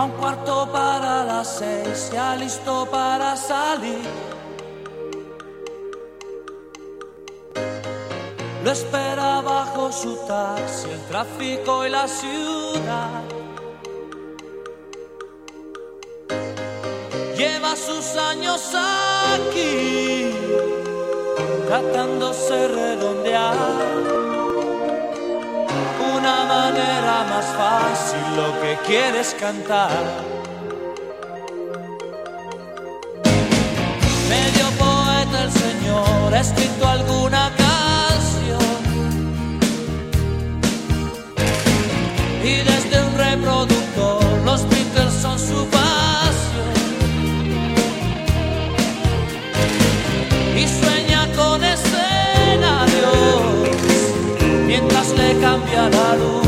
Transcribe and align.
A 0.00 0.04
un 0.04 0.12
cuarto 0.12 0.66
para 0.72 1.24
las 1.24 1.58
seis, 1.58 2.10
ya 2.10 2.34
listo 2.34 2.88
para 2.90 3.36
salir. 3.36 4.00
Lo 8.64 8.70
espera 8.70 9.42
bajo 9.42 9.92
su 9.92 10.16
taxi, 10.26 10.88
el 10.88 11.02
tráfico 11.02 11.84
y 11.84 11.90
la 11.90 12.08
ciudad. 12.08 13.24
Lleva 17.36 17.76
sus 17.76 18.16
años 18.16 18.72
aquí, 19.34 20.34
tratándose 21.68 22.68
redondear 22.68 24.39
manera 26.60 27.16
más 27.32 27.46
fácil 27.60 28.24
lo 28.40 28.48
que 28.60 28.72
quieres 28.88 29.28
cantar. 29.44 30.02
Medio 34.34 34.66
poeta 34.84 35.38
el 35.46 35.52
Señor, 35.64 36.26
ha 36.36 36.40
escrito 36.48 36.82
alguna 36.96 37.42
canción. 37.64 38.78
Y 42.52 42.54
desde 42.70 42.96
un 43.08 43.14
reproductor 43.26 44.22
los 44.48 44.60
Beatles 44.70 45.14
son 45.24 45.38
su 45.48 45.60
pasión. 45.76 46.72
Y 50.62 50.64
sueña 50.80 51.20
con 51.38 51.58
escenarios 51.76 53.42
mientras 54.70 55.08
le 55.18 55.28
cambia 55.40 55.82
la 55.98 56.16
luz. 56.20 56.39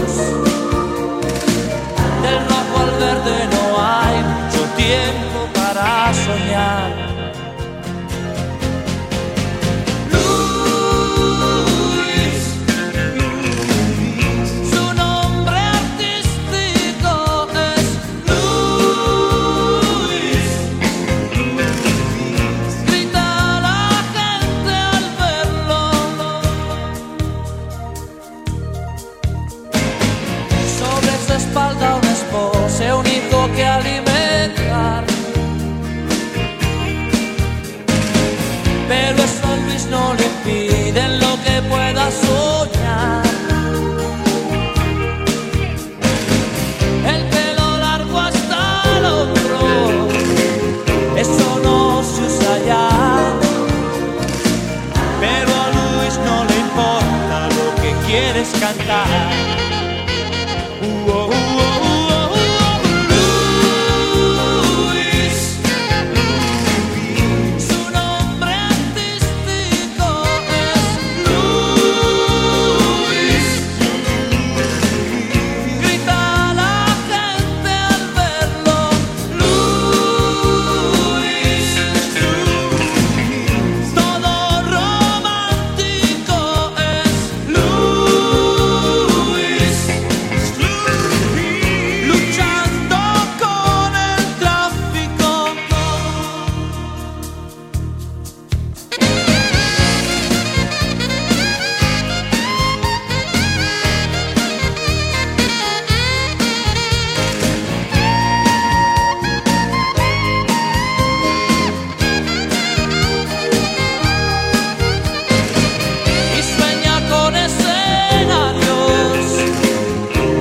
Cantar. 58.50 59.51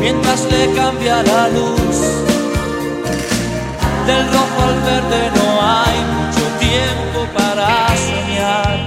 Mientras 0.02 0.46
le 0.52 0.74
cambia 0.74 1.22
la 1.24 1.48
luz. 1.50 1.98
Del 4.08 4.24
rojo 4.36 4.60
al 4.70 4.78
verde 4.90 5.22
no 5.38 5.48
hay 5.78 5.98
mucho 6.18 6.46
tiempo 6.68 7.20
para 7.38 7.68
soñar. 8.10 8.80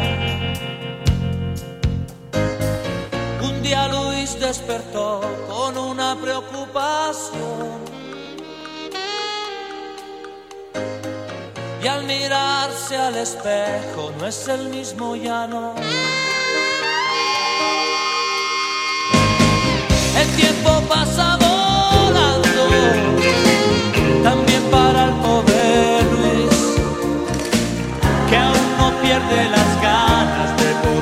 Un 3.49 3.63
día 3.63 3.89
Luis 3.89 4.39
despertó 4.41 5.21
con 5.49 5.79
una 5.79 6.17
preocupación. 6.17 7.85
Y 11.83 11.87
al 11.87 12.03
mirarse 12.05 12.97
al 12.97 13.17
espejo 13.17 14.11
no 14.19 14.27
es 14.27 14.49
el 14.49 14.69
mismo 14.71 15.15
ya 15.15 15.47
no. 15.47 15.75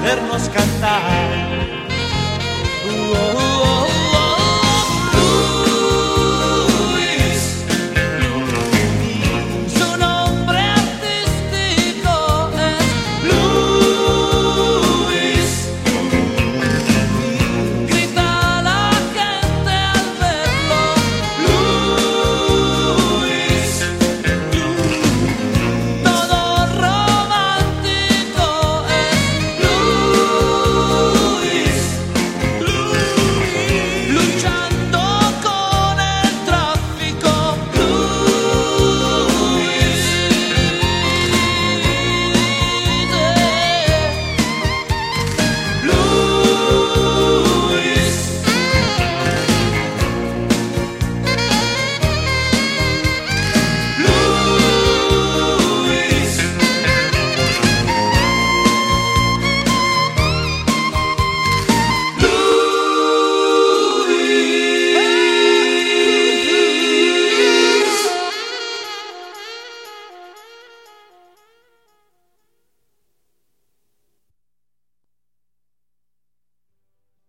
podernos 0.02 0.48
cantar. 0.48 1.30
Uh, 2.84 3.36
oh, 3.36 3.41